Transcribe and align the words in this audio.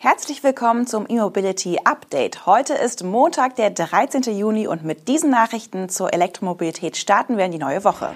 Herzlich 0.00 0.44
willkommen 0.44 0.86
zum 0.86 1.06
E-Mobility 1.08 1.80
Update. 1.82 2.46
Heute 2.46 2.72
ist 2.74 3.02
Montag, 3.02 3.56
der 3.56 3.70
13. 3.70 4.22
Juni 4.32 4.68
und 4.68 4.84
mit 4.84 5.08
diesen 5.08 5.28
Nachrichten 5.28 5.88
zur 5.88 6.12
Elektromobilität 6.12 6.96
starten 6.96 7.36
wir 7.36 7.44
in 7.44 7.50
die 7.50 7.58
neue 7.58 7.82
Woche. 7.82 8.14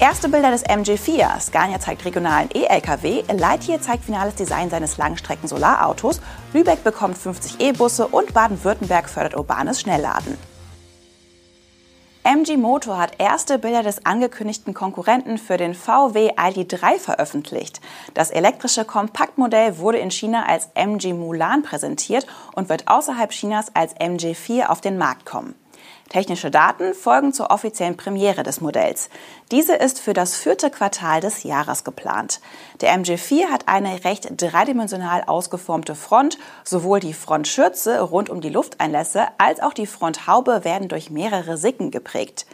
Erste 0.00 0.28
Bilder 0.28 0.50
des 0.50 0.66
MG4. 0.66 1.38
Scania 1.38 1.78
zeigt 1.78 2.04
regionalen 2.04 2.48
E-Lkw. 2.52 3.22
Lightyear 3.32 3.80
zeigt 3.80 4.06
finales 4.06 4.34
Design 4.34 4.70
seines 4.70 4.98
Langstrecken-Solarautos. 4.98 6.20
Lübeck 6.52 6.82
bekommt 6.82 7.16
50 7.16 7.60
E-Busse 7.60 8.08
und 8.08 8.34
Baden-Württemberg 8.34 9.08
fördert 9.08 9.36
urbanes 9.36 9.80
Schnellladen. 9.80 10.36
MG 12.22 12.58
Motor 12.58 12.98
hat 12.98 13.14
erste 13.18 13.58
Bilder 13.58 13.82
des 13.82 14.04
angekündigten 14.04 14.74
Konkurrenten 14.74 15.38
für 15.38 15.56
den 15.56 15.72
VW 15.72 16.32
ID3 16.32 16.98
veröffentlicht. 16.98 17.80
Das 18.12 18.30
elektrische 18.30 18.84
Kompaktmodell 18.84 19.78
wurde 19.78 19.96
in 19.96 20.10
China 20.10 20.44
als 20.44 20.68
MG 20.74 21.14
Mulan 21.14 21.62
präsentiert 21.62 22.26
und 22.54 22.68
wird 22.68 22.88
außerhalb 22.88 23.30
Chinas 23.30 23.74
als 23.74 23.96
MG4 23.96 24.66
auf 24.66 24.82
den 24.82 24.98
Markt 24.98 25.24
kommen. 25.24 25.54
Technische 26.10 26.50
Daten 26.50 26.92
folgen 26.92 27.32
zur 27.32 27.52
offiziellen 27.52 27.96
Premiere 27.96 28.42
des 28.42 28.60
Modells. 28.60 29.10
Diese 29.52 29.76
ist 29.76 30.00
für 30.00 30.12
das 30.12 30.34
vierte 30.34 30.68
Quartal 30.68 31.20
des 31.20 31.44
Jahres 31.44 31.84
geplant. 31.84 32.40
Der 32.80 32.92
MG4 32.98 33.44
hat 33.44 33.68
eine 33.68 34.02
recht 34.02 34.28
dreidimensional 34.36 35.22
ausgeformte 35.28 35.94
Front. 35.94 36.36
Sowohl 36.64 36.98
die 36.98 37.14
Frontschürze 37.14 38.00
rund 38.00 38.28
um 38.28 38.40
die 38.40 38.48
Lufteinlässe 38.48 39.28
als 39.38 39.60
auch 39.60 39.72
die 39.72 39.86
Fronthaube 39.86 40.64
werden 40.64 40.88
durch 40.88 41.10
mehrere 41.10 41.56
Sicken 41.56 41.92
geprägt. 41.92 42.44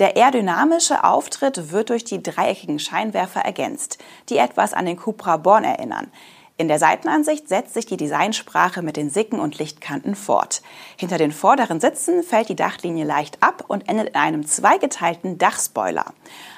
Der 0.00 0.16
aerodynamische 0.16 1.04
Auftritt 1.04 1.70
wird 1.70 1.90
durch 1.90 2.02
die 2.02 2.22
dreieckigen 2.22 2.80
Scheinwerfer 2.80 3.40
ergänzt, 3.40 3.98
die 4.30 4.38
etwas 4.38 4.74
an 4.74 4.84
den 4.84 4.96
Cupra 4.96 5.36
Born 5.36 5.62
erinnern. 5.62 6.10
In 6.58 6.68
der 6.68 6.78
Seitenansicht 6.78 7.48
setzt 7.48 7.74
sich 7.74 7.84
die 7.84 7.98
Designsprache 7.98 8.80
mit 8.80 8.96
den 8.96 9.10
Sicken 9.10 9.40
und 9.40 9.58
Lichtkanten 9.58 10.14
fort. 10.14 10.62
Hinter 10.96 11.18
den 11.18 11.30
vorderen 11.30 11.80
Sitzen 11.80 12.22
fällt 12.22 12.48
die 12.48 12.56
Dachlinie 12.56 13.04
leicht 13.04 13.42
ab 13.42 13.64
und 13.68 13.90
endet 13.90 14.08
in 14.08 14.14
einem 14.14 14.46
zweigeteilten 14.46 15.36
Dachspoiler. 15.36 16.14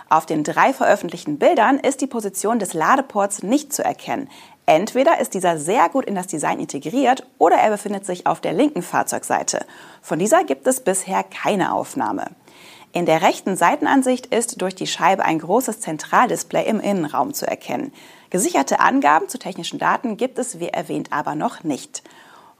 Auf 0.08 0.24
den 0.24 0.44
drei 0.44 0.72
veröffentlichten 0.72 1.38
Bildern 1.40 1.80
ist 1.80 2.00
die 2.00 2.06
Position 2.06 2.60
des 2.60 2.74
Ladeports 2.74 3.42
nicht 3.42 3.72
zu 3.72 3.84
erkennen. 3.84 4.30
Entweder 4.66 5.18
ist 5.18 5.34
dieser 5.34 5.58
sehr 5.58 5.88
gut 5.88 6.04
in 6.04 6.14
das 6.14 6.28
Design 6.28 6.60
integriert 6.60 7.26
oder 7.38 7.56
er 7.56 7.70
befindet 7.70 8.06
sich 8.06 8.24
auf 8.26 8.40
der 8.40 8.52
linken 8.52 8.82
Fahrzeugseite. 8.82 9.66
Von 10.00 10.20
dieser 10.20 10.44
gibt 10.44 10.68
es 10.68 10.80
bisher 10.80 11.24
keine 11.24 11.72
Aufnahme. 11.72 12.26
In 12.98 13.06
der 13.06 13.22
rechten 13.22 13.54
Seitenansicht 13.54 14.26
ist 14.26 14.60
durch 14.60 14.74
die 14.74 14.88
Scheibe 14.88 15.24
ein 15.24 15.38
großes 15.38 15.78
Zentraldisplay 15.78 16.66
im 16.66 16.80
Innenraum 16.80 17.32
zu 17.32 17.46
erkennen. 17.46 17.92
Gesicherte 18.30 18.80
Angaben 18.80 19.28
zu 19.28 19.38
technischen 19.38 19.78
Daten 19.78 20.16
gibt 20.16 20.36
es, 20.36 20.58
wie 20.58 20.66
erwähnt, 20.66 21.12
aber 21.12 21.36
noch 21.36 21.62
nicht. 21.62 22.02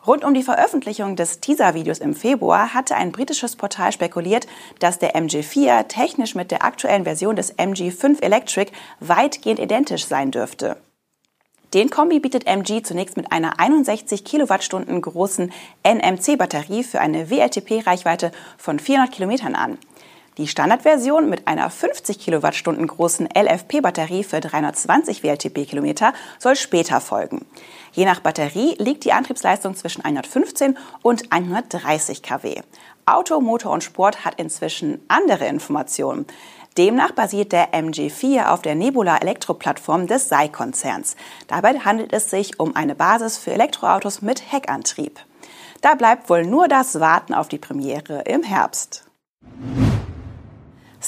Rund 0.06 0.24
um 0.24 0.34
die 0.34 0.44
Veröffentlichung 0.44 1.16
des 1.16 1.40
Teaser-Videos 1.40 1.98
im 1.98 2.14
Februar 2.14 2.72
hatte 2.72 2.94
ein 2.94 3.10
britisches 3.10 3.56
Portal 3.56 3.90
spekuliert, 3.90 4.46
dass 4.78 5.00
der 5.00 5.16
MG4 5.16 5.88
technisch 5.88 6.36
mit 6.36 6.52
der 6.52 6.62
aktuellen 6.64 7.02
Version 7.02 7.34
des 7.34 7.58
MG5 7.58 8.22
Electric 8.22 8.70
weitgehend 9.00 9.58
identisch 9.58 10.06
sein 10.06 10.30
dürfte. 10.30 10.76
Den 11.74 11.90
Kombi 11.90 12.20
bietet 12.20 12.46
MG 12.46 12.82
zunächst 12.82 13.16
mit 13.16 13.32
einer 13.32 13.58
61 13.58 14.24
Kilowattstunden 14.24 15.02
großen 15.02 15.52
NMC-Batterie 15.82 16.84
für 16.84 17.00
eine 17.00 17.28
WLTP-Reichweite 17.28 18.30
von 18.56 18.78
400 18.78 19.12
Kilometern 19.12 19.56
an. 19.56 19.78
Die 20.38 20.46
Standardversion 20.46 21.28
mit 21.28 21.48
einer 21.48 21.68
50 21.68 22.20
Kilowattstunden 22.20 22.86
großen 22.86 23.28
LFP-Batterie 23.36 24.22
für 24.22 24.38
320 24.38 25.24
WLTP-Kilometer 25.24 26.12
soll 26.38 26.54
später 26.54 27.00
folgen. 27.00 27.44
Je 27.90 28.04
nach 28.04 28.20
Batterie 28.20 28.76
liegt 28.78 29.04
die 29.04 29.12
Antriebsleistung 29.12 29.74
zwischen 29.74 30.04
115 30.04 30.78
und 31.02 31.32
130 31.32 32.22
kW. 32.22 32.62
Auto, 33.04 33.40
Motor 33.40 33.72
und 33.72 33.82
Sport 33.82 34.24
hat 34.24 34.36
inzwischen 34.36 35.00
andere 35.08 35.48
Informationen. 35.48 36.24
Demnach 36.76 37.10
basiert 37.10 37.50
der 37.50 37.72
MG4 37.72 38.52
auf 38.52 38.62
der 38.62 38.76
Nebula 38.76 39.16
Elektro-Plattform 39.16 40.06
des 40.06 40.28
SAI-Konzerns. 40.28 41.16
Dabei 41.48 41.80
handelt 41.80 42.12
es 42.12 42.30
sich 42.30 42.60
um 42.60 42.76
eine 42.76 42.94
Basis 42.94 43.38
für 43.38 43.50
Elektroautos 43.50 44.22
mit 44.22 44.52
Heckantrieb. 44.52 45.18
Da 45.80 45.96
bleibt 45.96 46.30
wohl 46.30 46.44
nur 46.44 46.68
das 46.68 47.00
Warten 47.00 47.34
auf 47.34 47.48
die 47.48 47.58
Premiere 47.58 48.22
im 48.22 48.44
Herbst. 48.44 49.04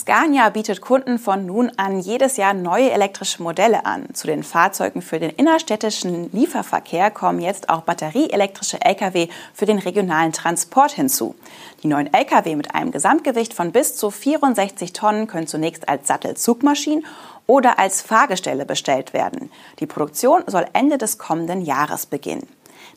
Scania 0.01 0.49
bietet 0.49 0.81
Kunden 0.81 1.19
von 1.19 1.45
nun 1.45 1.71
an 1.77 2.01
jedes 2.01 2.39
Jahr 2.39 2.55
neue 2.55 2.91
elektrische 2.91 3.43
Modelle 3.43 3.85
an. 3.85 4.07
Zu 4.15 4.29
den 4.29 4.43
Fahrzeugen 4.43 5.03
für 5.03 5.19
den 5.19 5.29
innerstädtischen 5.29 6.31
Lieferverkehr 6.33 7.11
kommen 7.11 7.39
jetzt 7.39 7.69
auch 7.69 7.83
batterieelektrische 7.83 8.81
Lkw 8.81 9.29
für 9.53 9.67
den 9.67 9.79
regionalen 9.79 10.33
Transport 10.33 10.93
hinzu. 10.93 11.35
Die 11.83 11.89
neuen 11.89 12.11
Lkw 12.15 12.57
mit 12.57 12.75
einem 12.75 12.93
Gesamtgewicht 12.93 13.53
von 13.53 13.73
bis 13.73 13.95
zu 13.95 14.11
64 14.11 14.95
Tonnen 14.95 15.27
können 15.27 15.47
zunächst 15.47 15.87
als 15.87 16.09
Sattelzugmaschinen 16.09 17.05
oder 17.47 17.79
als 17.79 18.01
Fahrgestelle 18.01 18.65
bestellt 18.65 19.13
werden. 19.13 19.51
Die 19.81 19.87
Produktion 19.87 20.45
soll 20.47 20.65
Ende 20.73 20.97
des 20.97 21.19
kommenden 21.19 21.61
Jahres 21.61 22.07
beginnen. 22.07 22.49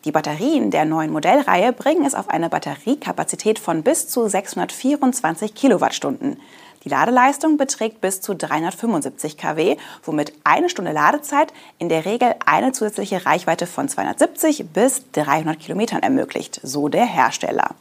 Die 0.06 0.14
Batterien 0.14 0.72
der 0.72 0.86
neuen 0.86 1.12
Modellreihe 1.12 1.74
bringen 1.74 2.06
es 2.06 2.16
auf 2.16 2.30
eine 2.30 2.48
Batteriekapazität 2.48 3.60
von 3.60 3.84
bis 3.84 4.08
zu 4.08 4.26
624 4.26 5.54
Kilowattstunden. 5.54 6.40
Die 6.84 6.90
Ladeleistung 6.90 7.56
beträgt 7.56 8.02
bis 8.02 8.20
zu 8.20 8.36
375 8.36 9.38
kW, 9.38 9.78
womit 10.04 10.34
eine 10.44 10.68
Stunde 10.68 10.92
Ladezeit 10.92 11.54
in 11.80 11.88
der 11.88 12.06
Regel 12.06 12.36
eine 12.46 12.74
zusätzliche 12.74 13.26
Reichweite 13.26 13.68
von 13.68 13.88
270 13.88 14.66
bis 14.70 15.04
300 15.14 15.60
Kilometern 15.60 16.04
ermöglicht, 16.04 16.60
so 16.62 16.90
der 16.90 17.06
Hersteller. 17.06 17.76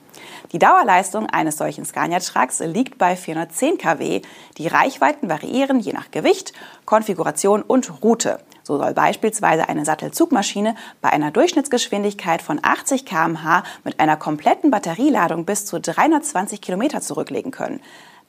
Die 0.52 0.58
Dauerleistung 0.58 1.26
eines 1.26 1.56
solchen 1.56 1.84
Scania-Trucks 1.84 2.60
liegt 2.60 2.98
bei 2.98 3.16
410 3.16 3.78
kW. 3.78 4.22
Die 4.58 4.68
Reichweiten 4.68 5.28
variieren 5.28 5.80
je 5.80 5.92
nach 5.92 6.10
Gewicht, 6.10 6.52
Konfiguration 6.84 7.62
und 7.62 8.02
Route. 8.04 8.38
So 8.62 8.78
soll 8.78 8.94
beispielsweise 8.94 9.68
eine 9.68 9.84
Sattelzugmaschine 9.84 10.76
bei 11.00 11.08
einer 11.08 11.32
Durchschnittsgeschwindigkeit 11.32 12.42
von 12.42 12.60
80 12.62 13.04
km/h 13.04 13.64
mit 13.82 13.98
einer 13.98 14.16
kompletten 14.16 14.70
Batterieladung 14.70 15.44
bis 15.44 15.66
zu 15.66 15.80
320 15.80 16.60
Kilometer 16.60 17.00
zurücklegen 17.00 17.50
können. 17.50 17.80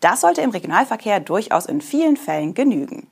Das 0.04 0.20
sollte 0.20 0.42
im 0.42 0.50
Regionalverkehr 0.50 1.22
durchaus 1.22 1.66
in 1.66 1.80
vielen 1.80 2.18
Fällen 2.18 2.54
genügen. 2.54 3.08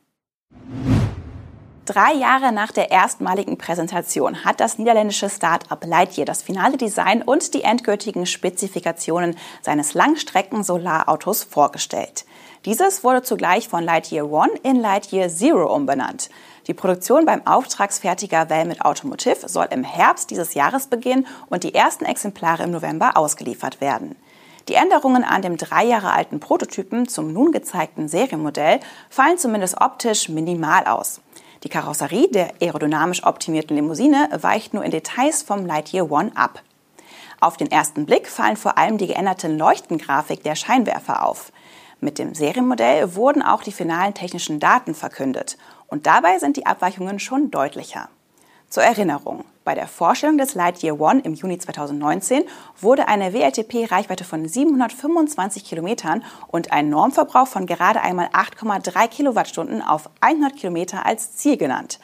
Drei 1.85 2.13
Jahre 2.13 2.51
nach 2.51 2.73
der 2.73 2.91
erstmaligen 2.91 3.57
Präsentation 3.57 4.43
hat 4.43 4.59
das 4.59 4.77
niederländische 4.77 5.29
Start-up 5.29 5.85
Lightyear 5.85 6.25
das 6.25 6.41
finale 6.41 6.75
Design 6.75 7.21
und 7.21 7.53
die 7.53 7.63
endgültigen 7.63 8.25
Spezifikationen 8.25 9.37
seines 9.61 9.93
Langstrecken-Solarautos 9.93 11.43
vorgestellt. 11.43 12.25
Dieses 12.65 13.05
wurde 13.05 13.23
zugleich 13.23 13.69
von 13.69 13.85
Lightyear 13.85 14.29
One 14.29 14.51
in 14.61 14.75
Lightyear 14.75 15.29
Zero 15.29 15.73
umbenannt. 15.73 16.29
Die 16.67 16.73
Produktion 16.73 17.25
beim 17.25 17.47
Auftragsfertiger 17.47 18.49
Valmet 18.49 18.81
Automotive 18.81 19.47
soll 19.47 19.67
im 19.71 19.85
Herbst 19.85 20.29
dieses 20.29 20.55
Jahres 20.55 20.87
beginnen 20.87 21.25
und 21.49 21.63
die 21.63 21.73
ersten 21.73 22.03
Exemplare 22.03 22.63
im 22.63 22.71
November 22.71 23.15
ausgeliefert 23.15 23.79
werden. 23.79 24.17
Die 24.67 24.75
Änderungen 24.75 25.23
an 25.23 25.41
dem 25.41 25.57
drei 25.57 25.85
Jahre 25.85 26.11
alten 26.11 26.39
Prototypen 26.39 27.07
zum 27.07 27.33
nun 27.33 27.51
gezeigten 27.51 28.07
Serienmodell 28.07 28.79
fallen 29.09 29.37
zumindest 29.37 29.81
optisch 29.81 30.29
minimal 30.29 30.85
aus. 30.85 31.21
Die 31.63 31.69
Karosserie 31.69 32.27
der 32.27 32.53
aerodynamisch 32.61 33.23
optimierten 33.23 33.75
Limousine 33.75 34.29
weicht 34.39 34.73
nur 34.73 34.83
in 34.83 34.91
Details 34.91 35.43
vom 35.43 35.65
Lightyear 35.65 36.11
One 36.11 36.31
ab. 36.35 36.61
Auf 37.39 37.57
den 37.57 37.71
ersten 37.71 38.05
Blick 38.05 38.27
fallen 38.27 38.57
vor 38.57 38.77
allem 38.77 38.97
die 38.97 39.07
geänderten 39.07 39.57
Leuchtengrafik 39.57 40.43
der 40.43 40.55
Scheinwerfer 40.55 41.25
auf. 41.25 41.51
Mit 41.99 42.17
dem 42.17 42.33
Serienmodell 42.33 43.15
wurden 43.15 43.43
auch 43.43 43.63
die 43.63 43.71
finalen 43.71 44.13
technischen 44.13 44.59
Daten 44.59 44.95
verkündet 44.95 45.57
und 45.87 46.07
dabei 46.07 46.39
sind 46.39 46.57
die 46.57 46.65
Abweichungen 46.65 47.19
schon 47.19 47.51
deutlicher. 47.51 48.09
Zur 48.71 48.83
Erinnerung, 48.83 49.43
bei 49.65 49.75
der 49.75 49.85
Vorstellung 49.85 50.37
des 50.37 50.55
Lightyear 50.55 50.97
One 50.97 51.19
im 51.25 51.33
Juni 51.33 51.57
2019 51.57 52.45
wurde 52.79 53.09
eine 53.09 53.33
WLTP-Reichweite 53.33 54.23
von 54.23 54.47
725 54.47 55.65
Kilometern 55.65 56.23
und 56.47 56.71
ein 56.71 56.89
Normverbrauch 56.89 57.47
von 57.47 57.65
gerade 57.65 57.99
einmal 57.99 58.27
8,3 58.27 59.09
Kilowattstunden 59.09 59.81
auf 59.81 60.09
100 60.21 60.55
Kilometer 60.55 61.05
als 61.05 61.35
Ziel 61.35 61.57
genannt. 61.57 61.99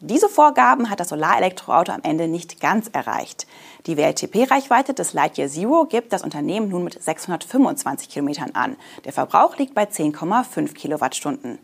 Diese 0.00 0.28
Vorgaben 0.28 0.90
hat 0.90 1.00
das 1.00 1.08
Solarelektroauto 1.08 1.90
am 1.90 2.02
Ende 2.02 2.28
nicht 2.28 2.60
ganz 2.60 2.88
erreicht. 2.92 3.46
Die 3.86 3.96
WLTP-Reichweite 3.96 4.92
des 4.92 5.14
Lightyear 5.14 5.48
Zero 5.48 5.86
gibt 5.86 6.12
das 6.12 6.22
Unternehmen 6.22 6.68
nun 6.68 6.84
mit 6.84 7.02
625 7.02 8.10
Kilometern 8.10 8.50
an. 8.52 8.76
Der 9.06 9.14
Verbrauch 9.14 9.56
liegt 9.56 9.72
bei 9.74 9.84
10,5 9.84 10.74
Kilowattstunden. 10.74 11.58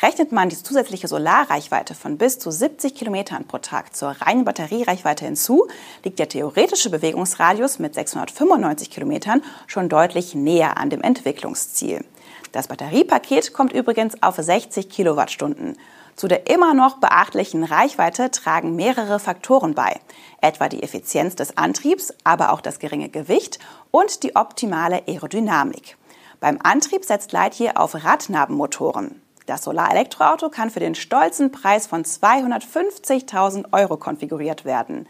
Rechnet 0.00 0.32
man 0.32 0.48
die 0.48 0.60
zusätzliche 0.60 1.06
Solarreichweite 1.06 1.94
von 1.94 2.18
bis 2.18 2.38
zu 2.38 2.50
70 2.50 2.94
Kilometern 2.94 3.44
pro 3.44 3.58
Tag 3.58 3.94
zur 3.94 4.08
reinen 4.08 4.44
Batteriereichweite 4.44 5.24
hinzu, 5.24 5.68
liegt 6.04 6.18
der 6.18 6.28
theoretische 6.28 6.90
Bewegungsradius 6.90 7.78
mit 7.78 7.94
695 7.94 8.90
Kilometern 8.90 9.42
schon 9.66 9.88
deutlich 9.88 10.34
näher 10.34 10.76
an 10.76 10.90
dem 10.90 11.02
Entwicklungsziel. 11.02 12.04
Das 12.52 12.68
Batteriepaket 12.68 13.52
kommt 13.52 13.72
übrigens 13.72 14.22
auf 14.22 14.36
60 14.36 14.88
Kilowattstunden. 14.88 15.76
Zu 16.16 16.28
der 16.28 16.50
immer 16.50 16.74
noch 16.74 16.98
beachtlichen 16.98 17.64
Reichweite 17.64 18.30
tragen 18.30 18.76
mehrere 18.76 19.18
Faktoren 19.18 19.74
bei, 19.74 19.98
etwa 20.40 20.68
die 20.68 20.82
Effizienz 20.82 21.36
des 21.36 21.56
Antriebs, 21.56 22.12
aber 22.24 22.52
auch 22.52 22.60
das 22.60 22.78
geringe 22.78 23.08
Gewicht 23.08 23.58
und 23.90 24.22
die 24.22 24.36
optimale 24.36 25.02
Aerodynamik. 25.06 25.96
Beim 26.40 26.58
Antrieb 26.62 27.04
setzt 27.04 27.32
Lightyear 27.32 27.80
auf 27.80 28.04
Radnabenmotoren. 28.04 29.22
Das 29.46 29.64
Solar-Elektroauto 29.64 30.48
kann 30.50 30.70
für 30.70 30.80
den 30.80 30.94
stolzen 30.94 31.52
Preis 31.52 31.86
von 31.86 32.04
250.000 32.04 33.72
Euro 33.72 33.96
konfiguriert 33.96 34.64
werden. 34.64 35.06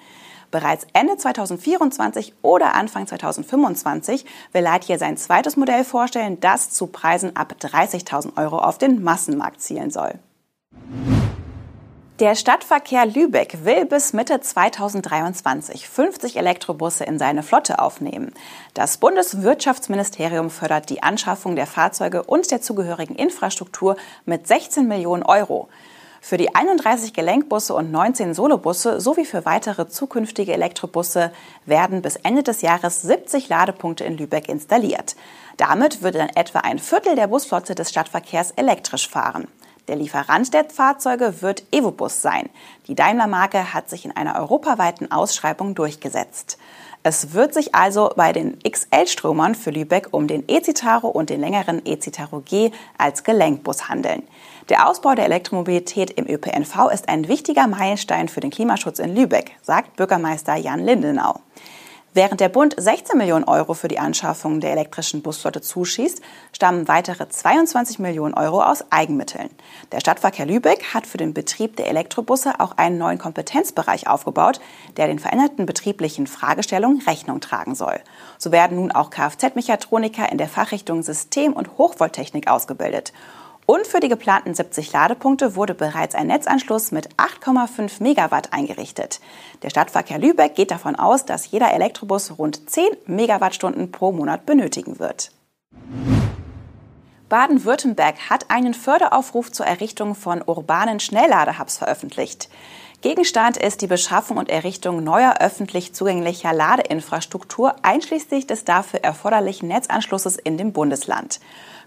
Bereits 0.50 0.86
Ende 0.92 1.16
2024 1.16 2.34
oder 2.42 2.74
Anfang 2.74 3.06
2025 3.06 4.26
will 4.52 4.62
Lightyear 4.62 4.98
sein 4.98 5.16
zweites 5.16 5.56
Modell 5.56 5.82
vorstellen, 5.82 6.40
das 6.40 6.70
zu 6.70 6.88
Preisen 6.88 7.36
ab 7.36 7.54
30.000 7.58 8.36
Euro 8.36 8.58
auf 8.58 8.76
den 8.76 9.02
Massenmarkt 9.02 9.62
zielen 9.62 9.90
soll. 9.90 10.18
Der 12.22 12.36
Stadtverkehr 12.36 13.04
Lübeck 13.04 13.64
will 13.64 13.84
bis 13.84 14.12
Mitte 14.12 14.40
2023 14.40 15.88
50 15.88 16.36
Elektrobusse 16.36 17.02
in 17.02 17.18
seine 17.18 17.42
Flotte 17.42 17.80
aufnehmen. 17.80 18.32
Das 18.74 18.98
Bundeswirtschaftsministerium 18.98 20.48
fördert 20.48 20.88
die 20.88 21.02
Anschaffung 21.02 21.56
der 21.56 21.66
Fahrzeuge 21.66 22.22
und 22.22 22.52
der 22.52 22.62
zugehörigen 22.62 23.16
Infrastruktur 23.16 23.96
mit 24.24 24.46
16 24.46 24.86
Millionen 24.86 25.24
Euro. 25.24 25.68
Für 26.20 26.36
die 26.36 26.54
31 26.54 27.12
Gelenkbusse 27.12 27.74
und 27.74 27.90
19 27.90 28.34
Solobusse 28.34 29.00
sowie 29.00 29.24
für 29.24 29.44
weitere 29.44 29.88
zukünftige 29.88 30.52
Elektrobusse 30.52 31.32
werden 31.66 32.02
bis 32.02 32.14
Ende 32.14 32.44
des 32.44 32.62
Jahres 32.62 33.02
70 33.02 33.48
Ladepunkte 33.48 34.04
in 34.04 34.16
Lübeck 34.16 34.48
installiert. 34.48 35.16
Damit 35.56 36.02
würde 36.02 36.18
dann 36.18 36.30
etwa 36.36 36.60
ein 36.60 36.78
Viertel 36.78 37.16
der 37.16 37.26
Busflotte 37.26 37.74
des 37.74 37.90
Stadtverkehrs 37.90 38.52
elektrisch 38.52 39.08
fahren. 39.08 39.48
Der 39.88 39.96
Lieferant 39.96 40.54
der 40.54 40.70
Fahrzeuge 40.70 41.42
wird 41.42 41.64
Evobus 41.72 42.22
sein. 42.22 42.48
Die 42.86 42.94
Daimler-Marke 42.94 43.74
hat 43.74 43.90
sich 43.90 44.04
in 44.04 44.16
einer 44.16 44.36
europaweiten 44.36 45.10
Ausschreibung 45.10 45.74
durchgesetzt. 45.74 46.56
Es 47.02 47.32
wird 47.32 47.52
sich 47.52 47.74
also 47.74 48.12
bei 48.14 48.32
den 48.32 48.60
XL-Stromern 48.60 49.56
für 49.56 49.70
Lübeck 49.70 50.08
um 50.12 50.28
den 50.28 50.44
E-Citaro 50.46 51.08
und 51.08 51.30
den 51.30 51.40
längeren 51.40 51.82
E-Citaro 51.84 52.42
G 52.42 52.70
als 52.96 53.24
Gelenkbus 53.24 53.88
handeln. 53.88 54.22
Der 54.68 54.88
Ausbau 54.88 55.16
der 55.16 55.24
Elektromobilität 55.24 56.12
im 56.12 56.28
ÖPNV 56.28 56.92
ist 56.92 57.08
ein 57.08 57.26
wichtiger 57.26 57.66
Meilenstein 57.66 58.28
für 58.28 58.38
den 58.38 58.52
Klimaschutz 58.52 59.00
in 59.00 59.16
Lübeck, 59.16 59.56
sagt 59.62 59.96
Bürgermeister 59.96 60.54
Jan 60.54 60.78
Lindenau. 60.78 61.40
Während 62.14 62.40
der 62.40 62.50
Bund 62.50 62.74
16 62.76 63.16
Millionen 63.16 63.44
Euro 63.44 63.72
für 63.72 63.88
die 63.88 63.98
Anschaffung 63.98 64.60
der 64.60 64.72
elektrischen 64.72 65.22
Busflotte 65.22 65.62
zuschießt, 65.62 66.20
stammen 66.52 66.86
weitere 66.86 67.26
22 67.26 68.00
Millionen 68.00 68.34
Euro 68.34 68.62
aus 68.62 68.84
Eigenmitteln. 68.90 69.48
Der 69.92 70.00
Stadtverkehr 70.00 70.44
Lübeck 70.44 70.92
hat 70.92 71.06
für 71.06 71.16
den 71.16 71.32
Betrieb 71.32 71.76
der 71.76 71.88
Elektrobusse 71.88 72.60
auch 72.60 72.76
einen 72.76 72.98
neuen 72.98 73.16
Kompetenzbereich 73.16 74.08
aufgebaut, 74.08 74.60
der 74.98 75.06
den 75.06 75.20
veränderten 75.20 75.64
betrieblichen 75.64 76.26
Fragestellungen 76.26 77.00
Rechnung 77.00 77.40
tragen 77.40 77.74
soll. 77.74 77.98
So 78.36 78.52
werden 78.52 78.76
nun 78.76 78.92
auch 78.92 79.08
Kfz-Mechatroniker 79.08 80.30
in 80.30 80.36
der 80.36 80.48
Fachrichtung 80.48 81.02
System- 81.02 81.54
und 81.54 81.78
Hochvolttechnik 81.78 82.46
ausgebildet. 82.46 83.14
Und 83.64 83.86
für 83.86 84.00
die 84.00 84.08
geplanten 84.08 84.54
70 84.54 84.92
Ladepunkte 84.92 85.54
wurde 85.54 85.74
bereits 85.74 86.14
ein 86.14 86.26
Netzanschluss 86.26 86.90
mit 86.90 87.08
8,5 87.16 88.02
Megawatt 88.02 88.52
eingerichtet. 88.52 89.20
Der 89.62 89.70
Stadtverkehr 89.70 90.18
Lübeck 90.18 90.56
geht 90.56 90.72
davon 90.72 90.96
aus, 90.96 91.24
dass 91.24 91.50
jeder 91.50 91.72
Elektrobus 91.72 92.38
rund 92.38 92.68
10 92.68 92.84
Megawattstunden 93.06 93.92
pro 93.92 94.10
Monat 94.10 94.46
benötigen 94.46 94.98
wird. 94.98 95.30
Baden-Württemberg 97.28 98.28
hat 98.28 98.50
einen 98.50 98.74
Förderaufruf 98.74 99.50
zur 99.50 99.64
Errichtung 99.64 100.14
von 100.14 100.42
urbanen 100.44 101.00
Schnellladehubs 101.00 101.78
veröffentlicht. 101.78 102.50
Gegenstand 103.02 103.56
ist 103.56 103.82
die 103.82 103.88
Beschaffung 103.88 104.36
und 104.36 104.48
Errichtung 104.48 105.02
neuer 105.02 105.38
öffentlich 105.40 105.92
zugänglicher 105.92 106.52
Ladeinfrastruktur 106.52 107.74
einschließlich 107.82 108.46
des 108.46 108.64
dafür 108.64 109.00
erforderlichen 109.00 109.66
Netzanschlusses 109.66 110.36
in 110.36 110.56
dem 110.56 110.72
Bundesland. 110.72 111.40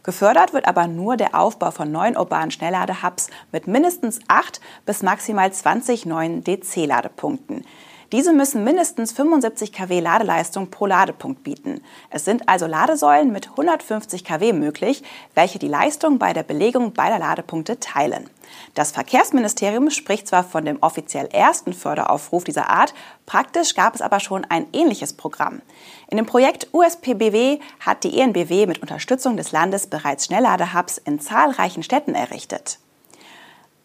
Gefördert 0.04 0.52
wird 0.52 0.68
aber 0.68 0.88
nur 0.88 1.16
der 1.16 1.34
Aufbau 1.40 1.72
von 1.72 1.90
neuen 1.90 2.18
urbanen 2.18 2.52
Schnellladehubs 2.52 3.30
mit 3.54 3.66
mindestens 3.66 4.20
acht 4.28 4.60
bis 4.86 5.04
maximal 5.04 5.54
20 5.54 6.06
neuen 6.06 6.44
DC-Ladepunkten. 6.44 7.66
Diese 8.12 8.34
müssen 8.34 8.64
mindestens 8.64 9.12
75 9.14 9.74
kW 9.74 10.00
Ladeleistung 10.00 10.70
pro 10.70 10.86
Ladepunkt 10.86 11.44
bieten. 11.44 11.82
Es 12.10 12.24
sind 12.24 12.48
also 12.48 12.68
Ladesäulen 12.68 13.32
mit 13.32 13.50
150 13.50 14.24
kW 14.24 14.54
möglich, 14.54 15.04
welche 15.34 15.58
die 15.58 15.68
Leistung 15.68 16.20
bei 16.20 16.34
der 16.34 16.44
Belegung 16.44 16.94
beider 16.94 17.20
Ladepunkte 17.20 17.80
teilen. 17.80 18.30
Das 18.76 18.92
Verkehrsministerium 18.92 19.90
spricht 19.90 20.28
zwar 20.28 20.44
von 20.44 20.66
dem 20.66 20.78
offiziell 20.82 21.28
ersten 21.28 21.74
Förderaufruf 21.74 22.44
dieser 22.44 22.70
Art, 22.70 22.94
praktisch 23.26 23.74
gab 23.74 23.96
es 23.96 24.02
aber 24.02 24.20
schon 24.20 24.46
ein 24.46 24.68
ähnliches 24.72 25.14
Programm. 25.14 25.62
In 26.08 26.18
dem 26.18 26.28
Projekt 26.28 26.68
USPBW 26.74 27.60
hat 27.80 28.04
die 28.04 28.20
ENBW 28.20 28.68
mit 28.68 28.82
Unterstützung 28.82 29.36
des 29.36 29.52
Landes 29.52 29.88
bereits 29.88 30.26
Schnellladehubs 30.26 31.00
in 31.00 31.20
zahlreichen 31.20 31.82
Städten 31.82 32.14
errichtet. 32.14 32.80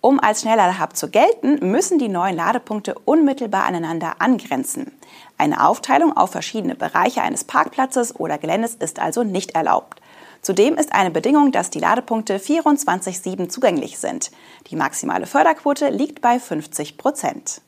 Um 0.03 0.19
als 0.19 0.41
Schnellladehub 0.41 0.97
zu 0.97 1.11
gelten, 1.11 1.71
müssen 1.71 1.99
die 1.99 2.09
neuen 2.09 2.37
Ladepunkte 2.37 2.95
unmittelbar 3.05 3.65
aneinander 3.65 4.15
angrenzen. 4.19 4.93
Eine 5.37 5.67
Aufteilung 5.67 6.17
auf 6.17 6.31
verschiedene 6.31 6.75
Bereiche 6.75 7.21
eines 7.21 7.45
Parkplatzes 7.45 8.19
oder 8.19 8.39
Geländes 8.39 8.75
ist 8.75 8.99
also 8.99 9.25
nicht 9.25 9.51
erlaubt. 9.51 10.01
Zudem 10.41 10.77
ist 10.77 10.95
eine 10.95 11.11
Bedingung, 11.11 11.53
dass 11.53 11.69
die 11.69 11.81
Ladepunkte 11.81 12.39
24-7 12.39 13.51
zugänglich 13.51 13.99
sind. 13.99 14.31
Die 14.69 14.77
maximale 14.77 15.27
Förderquote 15.27 15.91
liegt 15.91 16.23
bei 16.23 16.41
50 16.41 16.97
Prozent. 16.97 17.61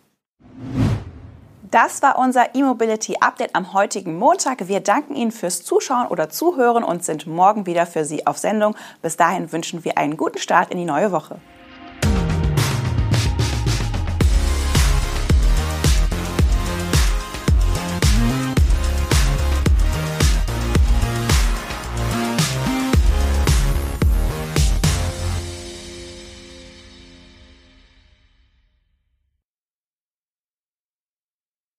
Das 1.70 2.00
war 2.00 2.18
unser 2.18 2.54
E-Mobility 2.54 3.16
Update 3.20 3.54
am 3.54 3.74
heutigen 3.74 4.18
Montag. 4.18 4.68
Wir 4.68 4.80
danken 4.80 5.14
Ihnen 5.14 5.32
fürs 5.32 5.64
Zuschauen 5.64 6.06
oder 6.06 6.30
Zuhören 6.30 6.84
und 6.84 7.04
sind 7.04 7.26
morgen 7.26 7.66
wieder 7.66 7.84
für 7.84 8.06
Sie 8.06 8.26
auf 8.26 8.38
Sendung. 8.38 8.74
Bis 9.02 9.18
dahin 9.18 9.52
wünschen 9.52 9.84
wir 9.84 9.98
einen 9.98 10.16
guten 10.16 10.38
Start 10.38 10.70
in 10.70 10.78
die 10.78 10.84
neue 10.86 11.12
Woche. 11.12 11.40